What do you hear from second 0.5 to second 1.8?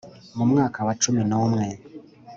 mwaka wa cumi n umwe